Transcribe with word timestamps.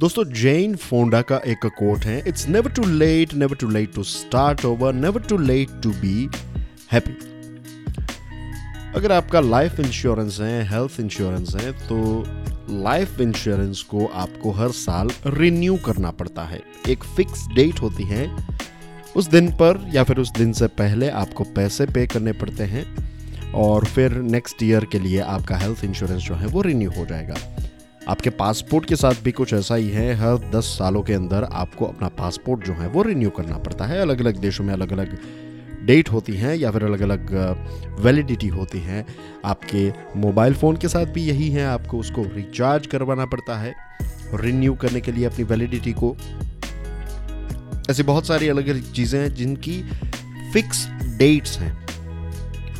दोस्तों 0.00 0.22
जेन 0.32 0.74
फोंडा 0.76 1.20
का 1.22 1.36
एक 1.46 1.66
कोट 1.78 2.04
है 2.04 2.16
it's 2.28 2.46
never 2.48 2.70
too 2.70 2.84
late 2.84 3.34
never 3.34 3.56
too 3.56 3.68
late 3.68 3.92
to 3.94 4.02
start 4.02 4.64
over 4.64 4.92
never 4.92 5.22
too 5.22 5.36
late 5.38 5.68
to 5.82 5.90
be 5.90 6.28
happy 6.92 7.12
अगर 8.96 9.12
आपका 9.12 9.40
लाइफ 9.40 9.78
इंश्योरेंस 9.80 10.38
है 10.40 10.64
हेल्थ 10.70 10.98
इंश्योरेंस 11.00 11.54
है 11.56 11.72
तो 11.78 12.24
लाइफ 12.82 13.20
इंश्योरेंस 13.20 13.82
को 13.90 14.06
आपको 14.06 14.52
हर 14.52 14.70
साल 14.72 15.10
रिन्यू 15.26 15.76
करना 15.76 16.10
पड़ता 16.10 16.42
है। 16.42 16.60
एक 16.88 17.04
फिक्स 17.16 17.46
डेट 17.54 17.80
होती 17.80 18.04
है, 18.04 18.30
उस 19.16 19.28
दिन 19.28 19.50
पर 19.52 19.90
या 19.94 20.04
फिर 20.04 20.18
उस 20.18 20.32
दिन 20.32 20.52
से 20.52 20.66
पहले 20.74 21.08
आपको 21.22 21.44
पैसे 21.56 21.86
पे 21.86 22.06
करने 22.06 22.32
पड़ते 22.32 22.64
हैं, 22.64 22.84
और 23.54 23.84
फिर 23.84 24.12
नेक्स्ट 24.32 24.62
ईयर 24.62 24.84
के 24.84 24.98
लिए 24.98 25.20
आपका 25.20 25.56
हेल्थ 25.56 25.84
इंश्योरेंस 25.84 26.22
जो 26.22 26.34
है 26.34 26.46
वो 26.46 26.62
रिन्यू 26.62 26.90
हो 26.90 27.06
जाएगा। 27.06 27.36
आपके 28.08 28.30
पासपोर्ट 28.30 28.86
के 28.86 28.96
साथ 28.96 29.22
भी 29.24 29.32
कुछ 29.32 29.52
ऐसा 29.54 29.74
ही 29.74 29.88
है, 29.88 30.14
हर 30.14 30.50
दस 30.50 30.64
सालों 30.78 31.02
के 31.02 31.12
अंदर 31.12 31.44
आपको 31.44 31.84
अपना 31.84 32.08
पासपोर्ट 32.08 32.64
जो 32.64 32.72
है 32.72 32.88
वो 32.88 33.02
रिन्यू 33.02 33.30
करना 33.30 33.58
पड़ता 33.58 33.84
है। 33.84 34.00
अलग 34.00 34.20
अलग 34.20 34.36
देशों 34.36 34.64
में 34.64 34.72
अलग 34.74 34.92
अलग 34.92 35.18
डेट 35.86 36.08
होती 36.08 36.34
हैं 36.36 36.54
या 36.56 36.70
फिर 36.70 36.84
अलग 36.84 37.00
अलग 37.00 37.32
वैलिडिटी 38.00 38.48
होती 38.48 38.78
हैं। 38.78 39.04
आपके 39.44 39.90
मोबाइल 40.16 40.54
फ़ोन 40.54 40.76
के 40.76 40.88
साथ 40.88 41.06
भी 41.06 41.22
यही 41.22 41.48
है, 41.50 41.66
आपको 41.66 41.98
उसको 41.98 42.22
रिचार्ज 42.24 42.86
करवाना 42.86 43.26
पड़ता 43.26 43.58
है 43.58 43.74
रिन्यू 44.34 44.74
करने 44.74 45.00
के 45.00 45.12
लिए 45.12 45.24
अपनी 45.24 45.44
वैलिडिटी 45.44 45.92
को। 45.92 46.16
ऐसी 47.90 48.02
बहुत 48.02 48.26
सारी 48.26 48.48
अलग 48.48 48.68
अलग 48.68 48.92
चीज़ें 48.92 49.20
हैं 49.20 49.34
जिनकी 49.34 49.82
फिक्स 50.52 50.86
डेट्स 51.18 51.58
हैं। 51.58 51.72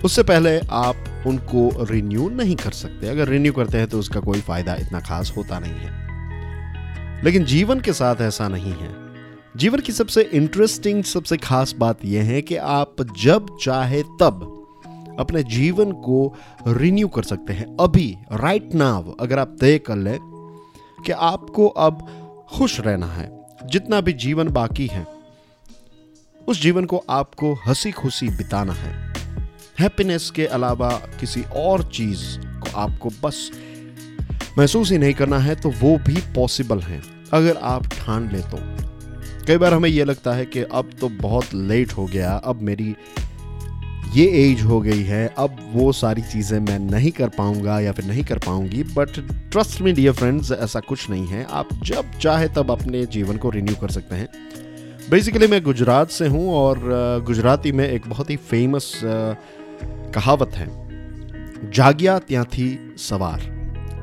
उससे 0.04 0.22
पहले 0.22 0.58
आप 0.58 1.04
उनको 1.26 1.84
रिन्यू 1.84 2.28
नहीं 2.28 2.56
कर 2.56 2.70
सकते। 2.70 3.08
अगर 3.08 3.28
रिन्यू 3.28 3.52
करते 3.52 3.78
हैं 3.78 3.86
तो 3.86 3.98
उसका 3.98 4.20
कोई 4.20 4.40
फ़ायदा 4.40 4.74
इतना 4.74 5.00
खास 5.00 5.34
होता 5.36 5.58
नहीं 5.58 5.72
है। 5.72 6.04
लेकिन 7.24 7.44
जीवन 7.44 7.80
के 7.80 7.92
साथ 7.92 8.16
ऐसा 8.20 8.48
नहीं 8.48 8.72
है। 8.72 9.04
जीवन 9.56 9.78
की 9.78 9.92
सबसे 9.92 10.22
इंटरेस्टिंग 10.22 11.04
सबसे 11.04 11.36
खास 11.36 11.74
बात 11.78 12.04
यह 12.04 12.22
है 12.22 12.42
कि 12.42 12.56
आप 12.56 12.96
जब 13.18 13.46
चाहे 13.62 14.02
तब 14.02 14.50
अपने 15.20 15.42
जीवन 15.42 15.92
को 15.92 16.36
रिन्यू 16.66 17.08
कर 17.08 17.22
सकते 17.22 17.52
हैं। 17.52 17.76
अभी 17.80 18.18
राइट 18.32 18.74
नाव 18.74 19.16
अगर 19.20 19.38
आप 19.38 19.56
तय 19.60 19.78
कर 19.78 19.96
लें 19.96 20.18
कि 21.06 21.12
आपको 21.12 21.68
अब 21.68 22.08
खुश 22.52 22.80
रहना 22.80 23.06
है, 23.06 23.46
जितना 23.66 24.00
भी 24.00 24.12
जीवन 24.12 24.48
बाकी 24.48 24.86
है, 24.86 25.06
उस 26.48 26.62
जीवन 26.62 26.84
को 26.84 27.04
आपको 27.10 27.54
हँसी 27.54 27.90
खुशी 27.90 28.28
बिताना 28.28 28.72
है। 28.72 29.03
हैप्पीनेस 29.80 30.30
के 30.30 30.46
अलावा 30.46 30.90
किसी 31.20 31.42
और 31.56 31.82
चीज़ 31.92 32.22
को 32.60 32.76
आपको 32.78 33.10
बस 33.24 33.50
महसूस 34.58 34.90
ही 34.92 34.98
नहीं 34.98 35.14
करना 35.14 35.38
है 35.38 35.54
तो 35.54 35.70
वो 35.80 35.96
भी 35.98 36.16
पॉसिबल 36.34 36.80
है। 36.80 37.00
अगर 37.32 37.56
आप 37.62 37.86
ठान 37.88 38.30
ले 38.32 38.40
तो। 38.42 38.58
कई 39.46 39.56
बार 39.56 39.74
हमें 39.74 39.88
यह 39.88 40.04
लगता 40.04 40.32
है 40.32 40.44
कि 40.46 40.62
अब 40.62 40.90
तो 41.00 41.08
बहुत 41.20 41.54
लेट 41.54 41.92
हो 41.92 42.04
गया, 42.06 42.32
अब 42.34 42.60
मेरी 42.62 42.94
ये 44.14 44.26
एज 44.40 44.62
हो 44.62 44.80
गई 44.80 45.02
है, 45.02 45.26
अब 45.38 45.56
वो 45.72 45.90
सारी 45.92 46.22
चीज़ें 46.22 46.58
मैं 46.60 46.78
नहीं 46.80 47.10
कर 47.10 47.28
पाऊँगा 47.28 47.78
या 47.80 47.92
फिर 47.92 48.04
नहीं 48.04 48.24
कर 48.24 48.38
पाऊँगी। 48.38 48.82
But 48.96 49.18
trust 49.52 49.80
me 49.82 49.92
dear 49.92 50.12
friends 50.12 50.52
ऐसा 50.52 50.80
कुछ 50.80 51.08
नहीं 51.10 51.26
है। 51.26 51.46
आप 51.50 51.68
जब 51.82 52.18
चाहे 52.18 52.48
तब 52.48 52.70
अपने 52.70 53.04
जीवन 53.06 53.36
को 53.36 53.50
रिन्यू 53.50 53.74
कर 53.74 53.90
सकते 53.90 54.16
हैं। 54.16 54.28
बेसिकली 55.10 55.46
मैं 55.46 55.62
गुजरात 55.62 56.10
से 56.10 56.26
हूँ 56.26 56.48
और 56.52 56.78
गुजराती 57.26 57.72
में 57.72 57.88
एक 57.88 58.08
बहुत 58.08 58.30
ही 58.30 58.36
फ़ेमस 58.50 58.92
कहावत 60.14 60.50
है, 60.54 60.66
जागिया 61.70 62.18
त्याथी 62.18 62.94
सवार. 62.98 63.40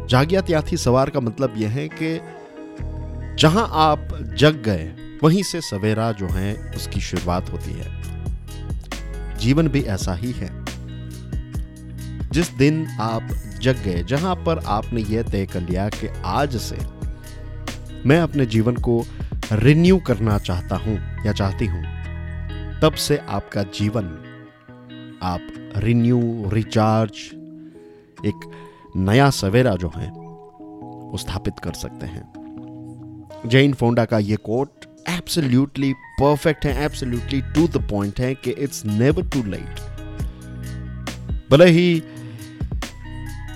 जागिया 0.10 0.42
त्याथी 0.42 0.78
सवार 0.78 1.10
का 1.10 1.20
मतलब 1.20 1.54
यह 1.58 1.70
है 1.70 1.88
कि 1.94 2.20
जहाँ 3.40 3.68
आप 3.72 4.08
जग 4.38 4.62
गए, 4.62 4.92
वहीं 5.24 5.44
से 5.44 5.62
सवेरा 5.62 6.12
जो 6.12 6.28
है, 6.28 6.56
उसकी 6.76 7.00
शुरुआत 7.02 7.52
होती 7.52 7.72
है। 7.72 9.38
जीवन 9.38 9.68
भी 9.68 9.82
ऐसा 9.82 10.14
ही 10.14 10.32
है। 10.32 10.50
जिस 12.30 12.50
दिन 12.50 12.86
आप 13.02 13.30
जग 13.62 13.78
गए, 13.84 14.04
जहाँ 14.04 14.36
पर 14.36 14.64
आपने 14.66 15.02
यह 15.02 15.24
तय 15.24 15.46
कर 15.46 15.62
लिया 15.62 15.90
कि 15.90 16.08
आज 16.26 16.58
से 16.58 16.78
मैं 18.06 18.20
अपने 18.20 18.46
जीवन 18.46 18.76
को 18.76 19.04
रिन्यू 19.52 19.98
करना 19.98 20.38
चाहता 20.40 20.76
हूँ 20.76 20.98
या 21.26 21.32
चाहती 21.32 21.66
हूँ, 21.66 21.84
तब 22.82 22.94
से 22.94 23.18
आपका 23.18 23.64
जीवन 23.64 24.06
आप 25.24 25.48
रिन्यू 25.78 26.50
रिचार्ज 26.54 27.12
एक 28.26 28.50
नया 28.96 29.30
सवेरा 29.30 29.76
जो 29.76 29.92
है, 29.98 30.10
वो 30.10 31.18
स्थापित 31.18 31.60
कर 31.64 31.74
सकते 31.74 32.06
हैं। 32.06 32.24
जैन 33.46 33.74
फोंडा 33.74 34.06
का 34.06 34.20
ये 34.20 34.36
कोट 34.36 34.86
एब्सोल्युटली 35.10 35.94
परफेक्ट 35.94 36.66
है 36.66 36.86
एब्सोल्युटली 36.86 37.42
टू 37.42 37.68
द 37.68 37.88
पॉइंट 37.90 38.20
है 38.20 38.36
कि 38.36 38.52
इट्स 38.52 38.86
नेवर 38.86 39.28
टू 39.28 39.44
लेट 39.44 39.80
भले 41.52 41.66
ही 41.66 42.04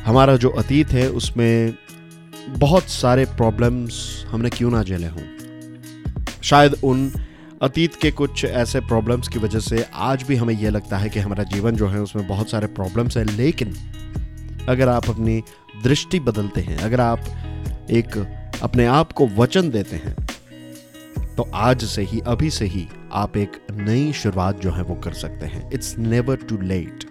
हमारा 0.05 0.35
जो 0.35 0.49
अतीत 0.49 0.87
है, 0.87 1.09
उसमें 1.09 1.73
बहुत 2.49 2.83
सारे 2.83 3.25
प्रॉब्लम्स 3.25 4.25
हमने 4.27 4.49
क्यों 4.49 4.71
ना 4.71 4.83
झेले 4.83 5.07
हों। 5.07 5.23
शायद 6.43 6.75
उन 6.83 7.11
अतीत 7.61 7.95
के 7.95 8.09
कुछ 8.11 8.43
ऐसे 8.45 8.79
प्रॉब्लम्स 8.79 9.27
की 9.27 9.39
वजह 9.39 9.59
से 9.59 9.85
आज 9.93 10.23
भी 10.23 10.35
हमें 10.35 10.53
यह 10.53 10.69
लगता 10.69 10.97
है 10.97 11.09
कि 11.09 11.19
हमारा 11.19 11.43
जीवन 11.43 11.75
जो 11.75 11.87
है 11.87 11.99
उसमें 12.01 12.27
बहुत 12.27 12.49
सारे 12.49 12.67
प्रॉब्लम्स 12.69 13.17
हैं, 13.17 13.23
लेकिन 13.25 13.73
अगर 14.69 14.89
आप 14.89 15.09
अपनी 15.09 15.41
दृष्टि 15.83 16.19
बदलते 16.19 16.61
हैं, 16.61 16.77
अगर 16.77 17.01
आप 17.01 17.89
एक 17.91 18.17
अपने 18.63 18.85
आप 18.85 19.11
को 19.11 19.27
वचन 19.27 19.69
देते 19.69 19.95
हैं 19.95 20.15
तो 21.35 21.49
आज 21.53 21.83
से 21.85 22.01
ही, 22.01 22.19
अभी 22.19 22.49
से 22.49 22.65
ही 22.65 22.87
आप 23.13 23.37
एक 23.37 23.57
नई 23.71 24.11
शुरुआत 24.13 24.59
जो 24.61 24.71
है 24.71 24.83
वो 24.83 24.95
कर 24.95 25.13
सकते 25.13 25.45
हैं। 25.45 25.69
It's 25.71 25.97
never 25.97 26.35
too 26.49 26.57
late 26.57 27.05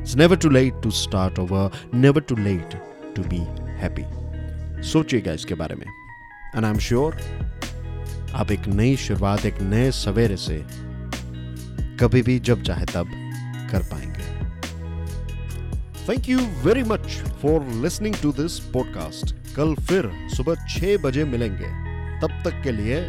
it's 0.00 0.16
never 0.16 0.36
too 0.36 0.50
late 0.50 0.82
to 0.82 0.90
start 0.90 1.38
over 1.38 1.70
never 1.94 2.20
too 2.20 2.36
late 2.36 2.80
to 3.16 3.22
be 3.22 3.44
happy 3.80 4.82
सोचिएगा 4.90 5.32
इसके 5.32 5.54
बारे 5.54 5.74
में। 5.74 5.86
एंड 5.86 6.64
आई 6.64 6.70
एम 6.70 6.78
श्योर 6.78 7.20
आप 8.42 8.50
एक 8.50 8.66
नई 8.66 8.96
शुरुआत, 8.96 9.46
एक 9.46 9.60
नए 9.60 9.90
सवेरे 9.90 10.36
से 10.36 10.64
कभी 12.00 12.22
भी 12.22 12.38
जब 12.38 12.62
चाहे 12.62 12.84
तब 12.84 13.10
कर 13.72 13.82
पाएँगे। 13.82 14.24
Thank 16.08 16.28
you 16.28 16.38
very 16.38 16.82
much 16.82 17.06
for 17.42 17.64
listening 17.64 18.14
to 18.22 18.32
this 18.32 18.58
podcast 18.58 19.54
कल 19.56 19.74
फिर 19.74 20.10
सुबह 20.36 20.66
छह 20.66 20.96
बजे 20.96 21.24
मिलेंगे। 21.24 21.68
तब 22.20 22.42
तक 22.44 22.60
के 22.64 22.72
लिए 22.72 23.00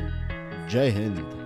जय 0.70 0.90
हिंद। 0.90 1.43